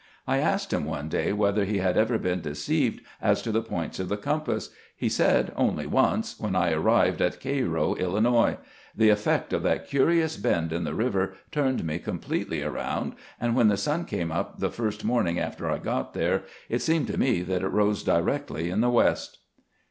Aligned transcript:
I 0.25 0.39
asked 0.39 0.73
him, 0.73 0.85
one 0.85 1.09
day, 1.09 1.31
whether 1.31 1.63
he 1.63 1.77
had 1.77 1.95
ever 1.95 2.17
been 2.17 2.41
deceived 2.41 3.01
as 3.21 3.39
to 3.43 3.51
the 3.51 3.61
points 3.61 3.99
of 3.99 4.09
the 4.09 4.17
compass. 4.17 4.71
He 4.95 5.09
said:" 5.09 5.53
Only 5.55 5.85
once— 5.85 6.37
when 6.39 6.55
I 6.55 6.71
arrived 6.71 7.21
at 7.21 7.39
Cairo, 7.39 7.93
Illinois. 7.93 8.57
The 8.97 9.09
effect 9.11 9.53
of 9.53 9.61
that 9.61 9.85
curious 9.85 10.37
bend 10.37 10.73
in 10.73 10.85
the 10.85 10.95
river 10.95 11.35
turned 11.51 11.85
me 11.85 11.99
completely 11.99 12.63
around, 12.63 13.13
and 13.39 13.55
when 13.55 13.67
the 13.67 13.77
sun 13.77 14.05
came 14.05 14.31
up 14.31 14.57
the 14.57 14.71
first 14.71 15.05
morning 15.05 15.37
after 15.39 15.69
I 15.69 15.77
got 15.77 16.15
there, 16.15 16.45
it 16.67 16.81
seemed 16.81 17.05
to 17.09 17.19
me 17.19 17.43
that 17.43 17.61
it 17.61 17.67
rose 17.69 18.01
directly 18.03 18.71
in 18.71 18.81
the 18.81 18.89
west." 18.89 19.37